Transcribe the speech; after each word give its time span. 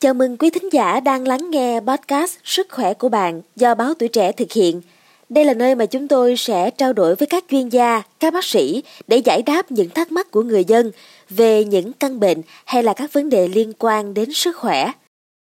Chào 0.00 0.14
mừng 0.14 0.36
quý 0.36 0.50
thính 0.50 0.72
giả 0.72 1.00
đang 1.00 1.28
lắng 1.28 1.50
nghe 1.50 1.80
podcast 1.80 2.38
Sức 2.44 2.66
khỏe 2.70 2.94
của 2.94 3.08
bạn 3.08 3.42
do 3.56 3.74
báo 3.74 3.94
Tuổi 3.94 4.08
Trẻ 4.08 4.32
thực 4.32 4.52
hiện. 4.52 4.80
Đây 5.28 5.44
là 5.44 5.54
nơi 5.54 5.74
mà 5.74 5.86
chúng 5.86 6.08
tôi 6.08 6.36
sẽ 6.36 6.70
trao 6.70 6.92
đổi 6.92 7.14
với 7.14 7.26
các 7.26 7.44
chuyên 7.50 7.68
gia, 7.68 8.02
các 8.20 8.34
bác 8.34 8.44
sĩ 8.44 8.82
để 9.06 9.16
giải 9.16 9.42
đáp 9.42 9.72
những 9.72 9.90
thắc 9.90 10.12
mắc 10.12 10.30
của 10.30 10.42
người 10.42 10.64
dân 10.64 10.90
về 11.30 11.64
những 11.64 11.92
căn 11.92 12.20
bệnh 12.20 12.42
hay 12.64 12.82
là 12.82 12.92
các 12.92 13.12
vấn 13.12 13.30
đề 13.30 13.48
liên 13.48 13.72
quan 13.78 14.14
đến 14.14 14.32
sức 14.32 14.56
khỏe. 14.56 14.92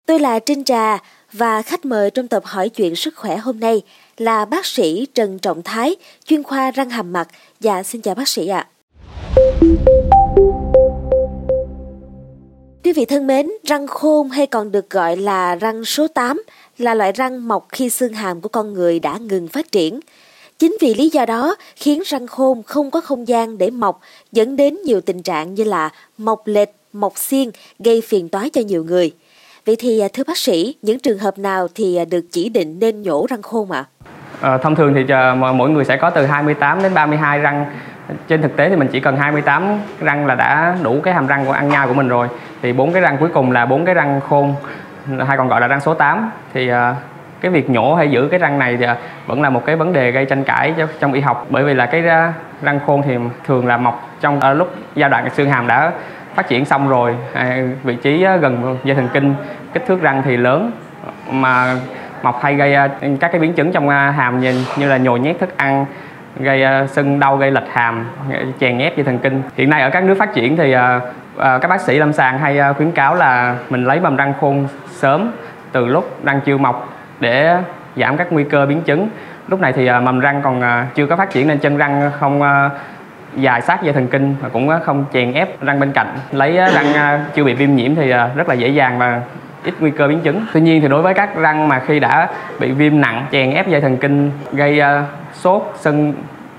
Tôi 0.08 0.20
là 0.20 0.40
Trinh 0.40 0.64
Trà 0.64 0.98
và 1.34 1.62
khách 1.62 1.86
mời 1.86 2.12
trong 2.12 2.28
tập 2.28 2.44
hỏi 2.46 2.70
chuyện 2.70 2.96
sức 2.96 3.16
khỏe 3.16 3.38
hôm 3.38 3.60
nay 3.60 3.82
là 4.18 4.46
bác 4.46 4.66
sĩ 4.66 5.08
Trần 5.14 5.40
Trọng 5.40 5.64
Thái, 5.64 5.96
chuyên 6.26 6.44
khoa 6.44 6.72
răng 6.72 6.90
hàm 6.90 7.14
mặt. 7.14 7.28
Dạ 7.60 7.84
xin 7.84 8.02
chào 8.02 8.16
bác 8.16 8.28
sĩ 8.28 8.48
ạ. 8.48 8.68
Quý 12.88 12.94
vị 12.94 13.06
thân 13.06 13.28
mến, 13.28 13.50
răng 13.64 13.88
khôn 13.88 14.30
hay 14.30 14.48
còn 14.48 14.72
được 14.72 14.90
gọi 14.90 15.18
là 15.18 15.56
răng 15.56 15.86
số 15.86 16.08
8 16.08 16.42
là 16.78 16.94
loại 16.94 17.12
răng 17.12 17.48
mọc 17.48 17.68
khi 17.70 17.90
xương 17.90 18.14
hàm 18.14 18.42
của 18.42 18.50
con 18.50 18.74
người 18.74 19.00
đã 19.00 19.18
ngừng 19.18 19.48
phát 19.48 19.72
triển. 19.72 20.00
Chính 20.60 20.78
vì 20.82 20.94
lý 20.94 21.10
do 21.10 21.26
đó 21.26 21.56
khiến 21.76 22.02
răng 22.06 22.28
khôn 22.28 22.64
không 22.64 22.92
có 22.92 23.02
không 23.02 23.28
gian 23.28 23.58
để 23.58 23.70
mọc 23.70 24.00
dẫn 24.32 24.56
đến 24.56 24.78
nhiều 24.86 25.02
tình 25.02 25.24
trạng 25.24 25.54
như 25.54 25.64
là 25.64 25.90
mọc 26.18 26.42
lệch, 26.46 26.70
mọc 26.94 27.18
xiên 27.18 27.50
gây 27.80 28.02
phiền 28.02 28.30
toái 28.30 28.50
cho 28.50 28.62
nhiều 28.62 28.84
người. 28.84 29.12
Vậy 29.66 29.76
thì 29.76 30.00
à, 30.00 30.08
thưa 30.14 30.24
bác 30.28 30.38
sĩ, 30.38 30.76
những 30.82 31.00
trường 31.00 31.20
hợp 31.20 31.38
nào 31.38 31.68
thì 31.76 31.96
à, 31.96 32.06
được 32.06 32.26
chỉ 32.32 32.50
định 32.50 32.80
nên 32.80 33.02
nhổ 33.02 33.26
răng 33.30 33.42
khôn 33.42 33.72
ạ? 33.72 33.86
À? 34.42 34.52
À, 34.52 34.58
thông 34.58 34.76
thường 34.76 34.94
thì 34.96 35.14
à, 35.14 35.36
mỗi 35.36 35.70
người 35.70 35.86
sẽ 35.86 35.98
có 36.02 36.10
từ 36.10 36.26
28 36.26 36.84
đến 36.84 36.94
32 36.94 37.40
răng 37.40 37.66
trên 38.28 38.42
thực 38.42 38.58
tế 38.58 38.70
thì 38.70 38.76
mình 38.76 38.88
chỉ 38.88 39.00
cần 39.00 39.18
28 39.18 39.80
răng 40.00 40.26
là 40.26 40.36
đã 40.36 40.76
đủ 40.84 41.02
cái 41.04 41.14
hàm 41.14 41.28
răng 41.28 41.46
của 41.46 41.52
ăn 41.52 41.70
nhai 41.70 41.88
của 41.88 41.94
mình 41.94 42.08
rồi. 42.08 42.28
Thì 42.62 42.74
bốn 42.74 42.94
cái 42.94 43.02
răng 43.02 43.18
cuối 43.18 43.30
cùng 43.34 43.52
là 43.52 43.66
bốn 43.66 43.86
cái 43.86 43.96
răng 43.96 44.22
khôn 44.30 44.56
hay 45.28 45.38
còn 45.38 45.48
gọi 45.48 45.62
là 45.62 45.68
răng 45.68 45.80
số 45.80 45.94
8 45.94 46.32
thì 46.54 46.70
à, 46.70 46.96
cái 47.42 47.52
việc 47.52 47.70
nhổ 47.70 47.96
hay 47.96 48.12
giữ 48.12 48.28
cái 48.32 48.40
răng 48.40 48.60
này 48.60 48.78
thì 48.78 48.86
à, 48.86 48.96
vẫn 49.26 49.42
là 49.42 49.50
một 49.50 49.66
cái 49.66 49.76
vấn 49.76 49.94
đề 49.94 50.12
gây 50.12 50.26
tranh 50.26 50.44
cãi 50.44 50.74
trong 51.00 51.14
y 51.14 51.22
học. 51.22 51.46
Bởi 51.50 51.64
vì 51.64 51.74
là 51.74 51.86
cái 51.86 52.08
à, 52.08 52.34
răng 52.62 52.80
khôn 52.86 53.02
thì 53.06 53.18
thường 53.46 53.68
là 53.68 53.78
mọc 53.78 54.10
trong 54.22 54.40
lúc 54.58 54.76
giai 54.96 55.10
đoạn 55.10 55.30
xương 55.30 55.50
hàm 55.50 55.68
đã 55.68 55.92
phát 56.36 56.48
triển 56.48 56.66
xong 56.66 56.90
rồi 56.90 57.16
vị 57.84 57.96
trí 57.96 58.26
gần 58.42 58.78
dây 58.84 58.96
thần 58.96 59.10
kinh 59.14 59.36
kích 59.74 59.86
thước 59.88 60.02
răng 60.02 60.22
thì 60.26 60.38
lớn. 60.38 60.72
Mà 61.32 61.76
mọc 62.22 62.44
hay 62.44 62.56
gây 62.56 62.76
các 63.20 63.32
cái 63.32 63.42
biến 63.42 63.54
chứng 63.54 63.72
trong 63.72 63.90
hàm 63.90 64.40
như, 64.40 64.66
như 64.78 64.90
là 64.90 64.98
nhồi 64.98 65.20
nhét 65.20 65.40
thức 65.40 65.58
ăn 65.58 65.86
gây 66.40 66.64
ờ, 66.64 66.88
sưng 66.88 67.20
đau, 67.20 67.38
gây 67.38 67.52
lệch 67.52 67.70
hàm, 67.72 68.06
chèn 68.60 68.78
ép 68.78 68.98
dây 68.98 69.04
thần 69.04 69.20
kinh. 69.20 69.42
Hiện 69.56 69.70
nay 69.70 69.82
ở 69.82 69.90
các 69.90 70.04
nước 70.04 70.16
phát 70.20 70.34
triển 70.34 70.58
thì 70.58 70.72
ờ, 70.72 71.00
ờ, 71.36 71.60
các 71.60 71.68
bác 71.68 71.82
sĩ 71.82 72.00
lâm 72.00 72.14
sàng 72.14 72.40
hay 72.40 72.74
khuyến 72.74 72.92
cáo 72.92 73.16
là 73.16 73.56
mình 73.70 73.84
lấy 73.84 74.00
mầm 74.00 74.16
răng 74.16 74.34
khôn 74.42 74.68
sớm 74.90 75.32
từ 75.72 75.86
lúc 75.86 76.18
răng 76.24 76.42
chưa 76.46 76.58
mọc 76.58 76.94
để 77.20 77.58
giảm 77.96 78.18
các 78.18 78.28
nguy 78.32 78.44
cơ 78.44 78.66
biến 78.66 78.82
chứng. 78.82 79.10
Lúc 79.48 79.62
này 79.62 79.74
thì 79.74 79.90
mầm 80.04 80.20
răng 80.20 80.42
còn 80.44 80.62
chưa 80.96 81.06
có 81.06 81.16
phát 81.16 81.30
triển 81.30 81.48
nên 81.48 81.60
chân 81.60 81.78
răng 81.78 82.12
không 82.20 82.42
dài 83.36 83.62
sát 83.62 83.84
dây 83.84 83.94
thần 83.94 84.08
kinh 84.08 84.36
và 84.42 84.50
cũng 84.50 84.70
không 84.84 85.06
chèn 85.14 85.34
ép 85.34 85.62
răng 85.62 85.80
bên 85.80 85.92
cạnh. 85.92 86.08
Lấy 86.32 86.52
răng 86.52 87.20
chưa 87.36 87.44
bị 87.44 87.54
viêm 87.54 87.76
nhiễm 87.76 87.96
thì 87.96 88.14
rất 88.36 88.50
là 88.50 88.54
dễ 88.54 88.68
dàng 88.68 88.98
và 88.98 89.22
ít 89.68 89.74
nguy 89.80 89.92
cơ 89.92 90.08
biến 90.08 90.20
chứng 90.24 90.46
tuy 90.54 90.62
nhiên 90.62 90.82
thì 90.82 90.88
đối 90.88 91.02
với 91.02 91.14
các 91.14 91.36
răng 91.36 91.68
mà 91.68 91.84
khi 91.88 92.00
đã 92.00 92.30
bị 92.60 92.72
viêm 92.72 93.02
nặng 93.02 93.26
chèn 93.32 93.52
ép 93.52 93.70
dây 93.70 93.82
thần 93.82 93.98
kinh 93.98 94.32
gây 94.52 94.80
uh, 94.80 95.06
sốt 95.44 95.62
sưng 95.80 96.14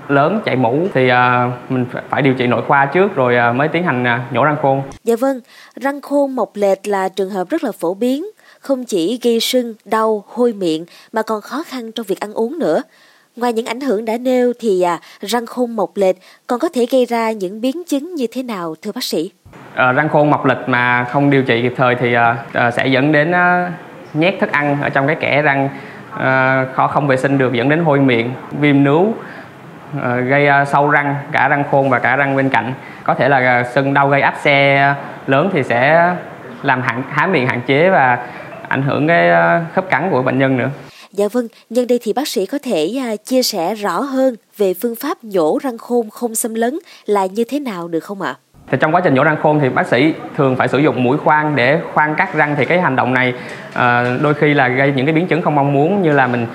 lớn 0.07 0.41
chảy 0.45 0.55
mũ 0.55 0.87
thì 0.93 1.11
uh, 1.11 1.71
mình 1.71 1.85
phải 2.09 2.21
điều 2.21 2.33
trị 2.33 2.47
nội 2.47 2.61
khoa 2.67 2.85
trước 2.85 3.15
rồi 3.15 3.35
uh, 3.49 3.55
mới 3.55 3.67
tiến 3.67 3.83
hành 3.83 4.03
uh, 4.03 4.33
nhổ 4.33 4.43
răng 4.43 4.57
khôn. 4.61 4.81
Dạ 5.03 5.15
vâng, 5.15 5.39
răng 5.75 6.01
khôn 6.01 6.35
mọc 6.35 6.51
lệch 6.53 6.87
là 6.87 7.09
trường 7.09 7.29
hợp 7.29 7.49
rất 7.49 7.63
là 7.63 7.71
phổ 7.71 7.93
biến, 7.93 8.25
không 8.59 8.85
chỉ 8.85 9.19
gây 9.23 9.39
sưng, 9.39 9.73
đau, 9.85 10.23
hôi 10.27 10.53
miệng 10.53 10.85
mà 11.11 11.21
còn 11.21 11.41
khó 11.41 11.63
khăn 11.63 11.91
trong 11.91 12.05
việc 12.05 12.19
ăn 12.19 12.33
uống 12.33 12.59
nữa. 12.59 12.81
Ngoài 13.35 13.53
những 13.53 13.65
ảnh 13.65 13.81
hưởng 13.81 14.05
đã 14.05 14.17
nêu 14.17 14.53
thì 14.59 14.81
à, 14.81 14.99
răng 15.21 15.45
khôn 15.45 15.75
mọc 15.75 15.97
lệch 15.97 16.15
còn 16.47 16.59
có 16.59 16.69
thể 16.69 16.85
gây 16.91 17.05
ra 17.05 17.31
những 17.31 17.61
biến 17.61 17.83
chứng 17.83 18.15
như 18.15 18.27
thế 18.31 18.43
nào 18.43 18.75
thưa 18.81 18.91
bác 18.91 19.03
sĩ? 19.03 19.31
Ờ, 19.75 19.91
răng 19.91 20.09
khôn 20.09 20.29
mọc 20.29 20.45
lệch 20.45 20.69
mà 20.69 21.03
không 21.03 21.29
điều 21.29 21.43
trị 21.43 21.61
kịp 21.61 21.73
thời 21.77 21.95
thì 21.95 22.13
ờ, 22.13 22.35
ờ, 22.53 22.71
sẽ 22.71 22.87
dẫn 22.87 23.11
đến 23.11 23.33
nhét 24.13 24.35
thức 24.39 24.51
ăn 24.51 24.77
ở 24.81 24.89
trong 24.89 25.07
cái 25.07 25.15
kẽ 25.15 25.41
răng 25.41 25.69
khó 26.73 26.87
không 26.87 27.07
vệ 27.07 27.17
sinh 27.17 27.37
được 27.37 27.53
dẫn 27.53 27.69
đến 27.69 27.83
hôi 27.83 27.99
miệng, 27.99 28.33
viêm 28.59 28.83
nướu, 28.83 29.13
gây 30.03 30.49
sâu 30.67 30.89
răng 30.89 31.15
cả 31.31 31.47
răng 31.47 31.63
khôn 31.71 31.89
và 31.89 31.99
cả 31.99 32.15
răng 32.15 32.35
bên 32.35 32.49
cạnh. 32.49 32.73
Có 33.03 33.13
thể 33.13 33.29
là 33.29 33.63
sưng 33.63 33.93
đau 33.93 34.09
gây 34.09 34.21
áp 34.21 34.35
xe 34.41 34.95
lớn 35.27 35.49
thì 35.53 35.63
sẽ 35.63 36.13
làm 36.63 36.81
hạn 36.81 37.03
há 37.09 37.27
miệng 37.27 37.47
hạn 37.47 37.61
chế 37.67 37.89
và 37.89 38.25
ảnh 38.67 38.81
hưởng 38.81 39.07
cái 39.07 39.31
khớp 39.73 39.89
cắn 39.89 40.09
của 40.11 40.21
bệnh 40.21 40.39
nhân 40.39 40.57
nữa. 40.57 40.69
Dạ 41.11 41.27
vâng, 41.31 41.47
nhân 41.69 41.87
đây 41.87 41.99
thì 42.01 42.13
bác 42.13 42.27
sĩ 42.27 42.45
có 42.45 42.57
thể 42.63 42.97
à, 42.99 43.15
chia 43.15 43.43
sẻ 43.43 43.75
rõ 43.75 43.99
hơn 43.99 44.35
về 44.57 44.73
phương 44.73 44.95
pháp 44.95 45.23
nhổ 45.23 45.59
răng 45.63 45.77
khôn 45.77 46.09
không 46.09 46.35
xâm 46.35 46.53
lấn 46.53 46.79
là 47.05 47.25
như 47.25 47.43
thế 47.43 47.59
nào 47.59 47.87
được 47.87 47.99
không 47.99 48.21
ạ? 48.21 48.35
Thì 48.71 48.77
trong 48.81 48.95
quá 48.95 49.01
trình 49.01 49.13
nhổ 49.13 49.23
răng 49.23 49.37
khôn 49.43 49.59
thì 49.59 49.69
bác 49.69 49.87
sĩ 49.87 50.13
thường 50.37 50.55
phải 50.55 50.67
sử 50.67 50.77
dụng 50.77 51.03
mũi 51.03 51.17
khoan 51.17 51.55
để 51.55 51.79
khoan 51.93 52.15
cắt 52.15 52.33
răng. 52.33 52.55
Thì 52.57 52.65
cái 52.65 52.81
hành 52.81 52.95
động 52.95 53.13
này 53.13 53.33
uh, 53.69 54.21
đôi 54.21 54.33
khi 54.33 54.53
là 54.53 54.67
gây 54.67 54.93
những 54.95 55.05
cái 55.05 55.15
biến 55.15 55.27
chứng 55.27 55.41
không 55.41 55.55
mong 55.55 55.73
muốn 55.73 56.01
như 56.01 56.11
là 56.11 56.27
mình 56.27 56.47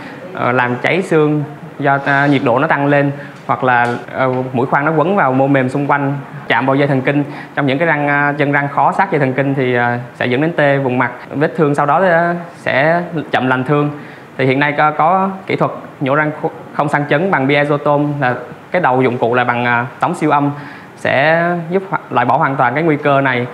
uh, 0.49 0.55
làm 0.55 0.77
cháy 0.83 1.03
xương 1.03 1.45
do 1.79 1.95
uh, 1.95 2.31
nhiệt 2.31 2.43
độ 2.45 2.59
nó 2.59 2.67
tăng 2.67 2.87
lên 2.87 3.11
hoặc 3.47 3.65
là 3.65 3.87
uh, 4.27 4.55
mũi 4.55 4.67
khoan 4.67 4.85
nó 4.85 4.93
quấn 4.97 5.17
vào 5.17 5.33
mô 5.33 5.47
mềm 5.47 5.69
xung 5.69 5.87
quanh 5.87 6.17
chạm 6.49 6.67
vào 6.67 6.77
dây 6.77 6.89
thần 6.89 7.03
kinh. 7.03 7.25
Trong 7.55 7.67
những 7.67 7.79
cái 7.79 7.87
răng 7.87 8.31
uh, 8.31 8.39
chân 8.39 8.53
răng 8.53 8.69
khó 8.69 8.93
sát 8.93 9.13
dây 9.13 9.19
thần 9.19 9.33
kinh 9.33 9.55
thì 9.55 9.79
uh, 9.79 9.83
sẽ 10.15 10.27
dẫn 10.27 10.41
đến 10.41 10.53
tê 10.57 10.79
vùng 10.79 10.99
mặt 10.99 11.11
vết 11.31 11.53
thương 11.57 11.75
sau 11.75 11.87
đó 11.87 11.99
uh, 11.99 12.37
sẽ 12.57 13.03
chậm 13.31 13.47
lành 13.47 13.65
thương. 13.65 13.91
Thì 14.39 14.47
hiện 14.47 14.61
nay 14.61 14.75
có, 14.79 14.91
có 14.91 15.31
kỹ 15.47 15.57
thuật 15.57 15.71
nhổ 16.01 16.15
răng 16.15 16.31
không 16.73 16.89
sang 16.89 17.05
chấn 17.11 17.31
bằng 17.31 17.49
piezotom 17.49 18.09
là 18.21 18.35
cái 18.71 18.83
đầu 18.83 19.03
dụng 19.03 19.19
cụ 19.19 19.35
là 19.35 19.45
bằng 19.45 19.65
uh, 19.65 20.01
tống 20.01 20.15
siêu 20.15 20.31
âm 20.31 20.51
sẽ 20.97 21.47
giúp 21.71 21.83
loại 22.11 22.27
bỏ 22.27 22.37
hoàn 22.37 22.57
toàn 22.57 22.75
cái 22.75 22.83
nguy 22.83 22.97
cơ 22.97 23.21
này 23.21 23.47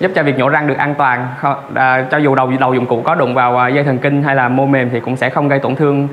giúp 0.00 0.10
cho 0.14 0.22
việc 0.22 0.38
nhổ 0.38 0.48
răng 0.48 0.66
được 0.66 0.78
an 0.78 0.94
toàn. 0.98 1.28
À, 1.74 2.06
cho 2.10 2.18
dù 2.18 2.34
đầu 2.34 2.52
đầu 2.60 2.74
dụng 2.74 2.86
cụ 2.86 3.02
có 3.04 3.14
đụng 3.14 3.34
vào 3.34 3.58
à, 3.58 3.68
dây 3.68 3.84
thần 3.84 3.98
kinh 3.98 4.22
hay 4.22 4.34
là 4.34 4.48
mô 4.48 4.66
mềm 4.66 4.90
thì 4.90 5.00
cũng 5.00 5.16
sẽ 5.16 5.30
không 5.30 5.48
gây 5.48 5.58
tổn 5.58 5.76
thương 5.76 6.08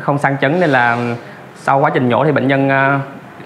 không 0.00 0.18
sang 0.18 0.36
chấn 0.40 0.60
nên 0.60 0.70
là 0.70 1.14
sau 1.56 1.80
quá 1.80 1.90
trình 1.94 2.08
nhổ 2.08 2.24
thì 2.24 2.32
bệnh 2.32 2.48
nhân 2.48 2.70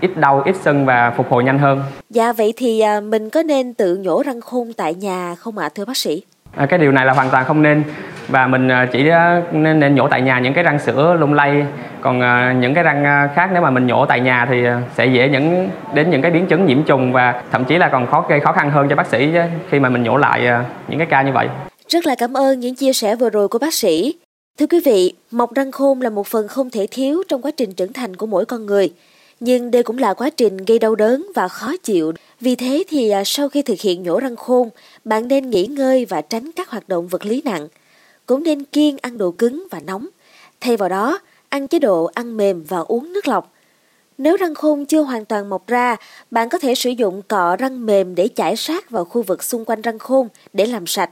ít 0.00 0.16
đau 0.16 0.42
ít 0.44 0.56
sưng 0.56 0.86
và 0.86 1.10
phục 1.10 1.30
hồi 1.30 1.44
nhanh 1.44 1.58
hơn. 1.58 1.82
Dạ 2.10 2.32
vậy 2.32 2.54
thì 2.56 2.82
mình 3.02 3.30
có 3.30 3.42
nên 3.42 3.74
tự 3.74 3.96
nhổ 3.96 4.22
răng 4.26 4.40
khôn 4.40 4.72
tại 4.76 4.94
nhà 4.94 5.34
không 5.38 5.58
ạ 5.58 5.66
à, 5.66 5.68
thưa 5.74 5.84
bác 5.84 5.96
sĩ? 5.96 6.22
À, 6.56 6.66
cái 6.66 6.78
điều 6.78 6.92
này 6.92 7.06
là 7.06 7.12
hoàn 7.12 7.30
toàn 7.30 7.44
không 7.44 7.62
nên 7.62 7.82
và 8.28 8.46
mình 8.46 8.68
à, 8.68 8.88
chỉ 8.92 9.08
à, 9.08 9.42
nên, 9.52 9.80
nên 9.80 9.94
nhổ 9.94 10.08
tại 10.08 10.22
nhà 10.22 10.38
những 10.38 10.54
cái 10.54 10.64
răng 10.64 10.78
sữa 10.78 11.16
lung 11.20 11.34
lay. 11.34 11.66
Còn 12.00 12.20
à, 12.20 12.54
những 12.60 12.74
cái 12.74 12.84
răng 12.84 13.28
khác 13.34 13.50
nếu 13.52 13.62
mà 13.62 13.70
mình 13.70 13.86
nhổ 13.86 14.06
tại 14.06 14.20
nhà 14.20 14.46
thì 14.50 14.64
sẽ 14.96 15.06
dễ 15.06 15.28
những 15.28 15.68
đến 15.94 16.10
những 16.10 16.22
cái 16.22 16.30
biến 16.30 16.46
chứng 16.46 16.66
nhiễm 16.66 16.82
trùng 16.82 17.12
và 17.12 17.42
thậm 17.52 17.64
chí 17.64 17.78
là 17.78 17.88
còn 17.88 18.06
khó 18.06 18.26
gây 18.28 18.40
khó 18.40 18.52
khăn 18.52 18.70
hơn 18.70 18.88
cho 18.88 18.96
bác 18.96 19.06
sĩ 19.06 19.32
khi 19.70 19.80
mà 19.80 19.88
mình 19.88 20.02
nhổ 20.02 20.16
lại 20.16 20.48
những 20.88 20.98
cái 20.98 21.06
ca 21.10 21.22
như 21.22 21.32
vậy. 21.32 21.48
Rất 21.88 22.06
là 22.06 22.14
cảm 22.18 22.36
ơn 22.36 22.60
những 22.60 22.74
chia 22.74 22.92
sẻ 22.92 23.16
vừa 23.16 23.30
rồi 23.30 23.48
của 23.48 23.58
bác 23.58 23.74
sĩ. 23.74 24.14
Thưa 24.58 24.66
quý 24.66 24.80
vị 24.84 25.12
mọc 25.30 25.54
răng 25.54 25.72
khôn 25.72 26.00
là 26.00 26.10
một 26.10 26.26
phần 26.26 26.48
không 26.48 26.70
thể 26.70 26.86
thiếu 26.90 27.22
trong 27.28 27.42
quá 27.42 27.50
trình 27.56 27.72
trưởng 27.72 27.92
thành 27.92 28.16
của 28.16 28.26
mỗi 28.26 28.44
con 28.44 28.66
người. 28.66 28.92
Nhưng 29.40 29.70
đây 29.70 29.82
cũng 29.82 29.98
là 29.98 30.14
quá 30.14 30.30
trình 30.36 30.56
gây 30.56 30.78
đau 30.78 30.94
đớn 30.94 31.26
và 31.34 31.48
khó 31.48 31.72
chịu. 31.82 32.12
Vì 32.40 32.54
thế 32.54 32.84
thì 32.88 33.12
sau 33.24 33.48
khi 33.48 33.62
thực 33.62 33.80
hiện 33.80 34.02
nhổ 34.02 34.20
răng 34.20 34.36
khôn, 34.36 34.68
bạn 35.04 35.28
nên 35.28 35.50
nghỉ 35.50 35.66
ngơi 35.66 36.06
và 36.08 36.20
tránh 36.20 36.50
các 36.56 36.68
hoạt 36.68 36.88
động 36.88 37.06
vật 37.06 37.26
lý 37.26 37.42
nặng 37.44 37.68
cũng 38.26 38.42
nên 38.42 38.64
kiêng 38.64 38.96
ăn 39.02 39.18
đồ 39.18 39.30
cứng 39.30 39.66
và 39.70 39.80
nóng. 39.80 40.08
Thay 40.60 40.76
vào 40.76 40.88
đó, 40.88 41.18
ăn 41.48 41.68
chế 41.68 41.78
độ 41.78 42.10
ăn 42.14 42.36
mềm 42.36 42.64
và 42.68 42.78
uống 42.78 43.12
nước 43.12 43.28
lọc. 43.28 43.52
Nếu 44.18 44.36
răng 44.36 44.54
khôn 44.54 44.86
chưa 44.86 45.02
hoàn 45.02 45.24
toàn 45.24 45.48
mọc 45.48 45.66
ra, 45.66 45.96
bạn 46.30 46.48
có 46.48 46.58
thể 46.58 46.74
sử 46.74 46.90
dụng 46.90 47.22
cọ 47.22 47.56
răng 47.56 47.86
mềm 47.86 48.14
để 48.14 48.28
chải 48.34 48.56
sát 48.56 48.90
vào 48.90 49.04
khu 49.04 49.22
vực 49.22 49.42
xung 49.42 49.64
quanh 49.64 49.82
răng 49.82 49.98
khôn 49.98 50.28
để 50.52 50.66
làm 50.66 50.86
sạch. 50.86 51.10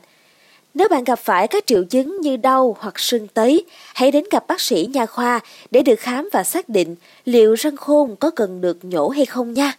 Nếu 0.74 0.88
bạn 0.88 1.04
gặp 1.04 1.18
phải 1.18 1.48
các 1.48 1.66
triệu 1.66 1.84
chứng 1.84 2.20
như 2.20 2.36
đau 2.36 2.76
hoặc 2.80 2.98
sưng 2.98 3.28
tấy, 3.28 3.64
hãy 3.94 4.10
đến 4.10 4.24
gặp 4.30 4.46
bác 4.46 4.60
sĩ 4.60 4.88
nha 4.94 5.06
khoa 5.06 5.40
để 5.70 5.82
được 5.82 6.00
khám 6.00 6.28
và 6.32 6.44
xác 6.44 6.68
định 6.68 6.96
liệu 7.24 7.54
răng 7.54 7.76
khôn 7.76 8.16
có 8.16 8.30
cần 8.30 8.60
được 8.60 8.84
nhổ 8.84 9.08
hay 9.08 9.26
không 9.26 9.54
nha. 9.54 9.72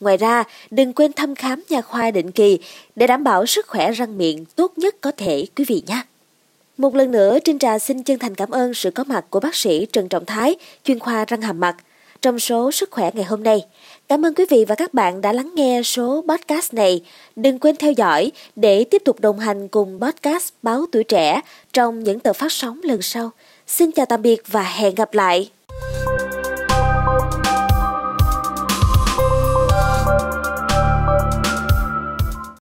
Ngoài 0.00 0.16
ra, 0.16 0.44
đừng 0.70 0.92
quên 0.92 1.12
thăm 1.12 1.34
khám 1.34 1.62
nha 1.68 1.80
khoa 1.80 2.10
định 2.10 2.30
kỳ 2.30 2.58
để 2.96 3.06
đảm 3.06 3.24
bảo 3.24 3.46
sức 3.46 3.66
khỏe 3.66 3.92
răng 3.92 4.18
miệng 4.18 4.44
tốt 4.44 4.72
nhất 4.78 4.96
có 5.00 5.12
thể 5.16 5.46
quý 5.56 5.64
vị 5.68 5.82
nhé. 5.86 6.02
Một 6.82 6.94
lần 6.94 7.10
nữa, 7.10 7.38
Trinh 7.44 7.58
Trà 7.58 7.78
xin 7.78 8.02
chân 8.02 8.18
thành 8.18 8.34
cảm 8.34 8.50
ơn 8.50 8.74
sự 8.74 8.90
có 8.90 9.04
mặt 9.04 9.24
của 9.30 9.40
bác 9.40 9.54
sĩ 9.54 9.86
Trần 9.86 10.08
Trọng 10.08 10.24
Thái, 10.24 10.56
chuyên 10.84 10.98
khoa 10.98 11.24
răng 11.24 11.42
hàm 11.42 11.60
mặt, 11.60 11.76
trong 12.22 12.38
số 12.38 12.72
Sức 12.72 12.90
khỏe 12.90 13.10
ngày 13.14 13.24
hôm 13.24 13.42
nay. 13.42 13.66
Cảm 14.08 14.26
ơn 14.26 14.34
quý 14.34 14.44
vị 14.50 14.64
và 14.68 14.74
các 14.74 14.94
bạn 14.94 15.20
đã 15.20 15.32
lắng 15.32 15.52
nghe 15.54 15.82
số 15.82 16.24
podcast 16.28 16.74
này. 16.74 17.02
Đừng 17.36 17.58
quên 17.58 17.76
theo 17.76 17.92
dõi 17.92 18.32
để 18.56 18.84
tiếp 18.84 19.02
tục 19.04 19.20
đồng 19.20 19.38
hành 19.38 19.68
cùng 19.68 20.00
podcast 20.00 20.52
Báo 20.62 20.84
Tuổi 20.92 21.04
Trẻ 21.04 21.40
trong 21.72 22.04
những 22.04 22.20
tờ 22.20 22.32
phát 22.32 22.52
sóng 22.52 22.80
lần 22.82 23.02
sau. 23.02 23.30
Xin 23.66 23.92
chào 23.92 24.06
tạm 24.06 24.22
biệt 24.22 24.42
và 24.46 24.62
hẹn 24.62 24.94
gặp 24.94 25.14
lại! 25.14 25.50